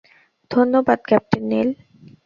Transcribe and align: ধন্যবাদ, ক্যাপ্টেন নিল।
ধন্যবাদ, 0.51 0.99
ক্যাপ্টেন 1.07 1.43
নিল। 1.51 1.69